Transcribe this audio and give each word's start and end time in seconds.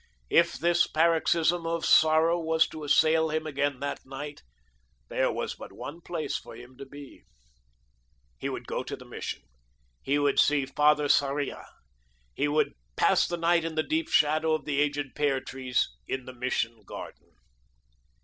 If 0.31 0.53
this 0.53 0.87
paroxysm 0.87 1.67
of 1.67 1.85
sorrow 1.85 2.39
was 2.39 2.67
to 2.69 2.83
assail 2.83 3.29
him 3.29 3.45
again 3.45 3.81
that 3.81 4.03
night, 4.03 4.41
there 5.09 5.31
was 5.31 5.53
but 5.53 5.71
one 5.71 6.01
place 6.01 6.35
for 6.37 6.55
him 6.55 6.75
to 6.77 6.87
be. 6.87 7.21
He 8.39 8.49
would 8.49 8.65
go 8.65 8.81
to 8.83 8.95
the 8.95 9.05
Mission 9.05 9.43
he 10.01 10.17
would 10.17 10.39
see 10.39 10.65
Father 10.65 11.07
Sarria; 11.07 11.67
he 12.33 12.47
would 12.47 12.73
pass 12.95 13.27
the 13.27 13.37
night 13.37 13.63
in 13.63 13.75
the 13.75 13.83
deep 13.83 14.09
shadow 14.09 14.55
of 14.55 14.65
the 14.65 14.81
aged 14.81 15.13
pear 15.13 15.39
trees 15.39 15.87
in 16.07 16.25
the 16.25 16.33
Mission 16.33 16.81
garden. 16.83 17.33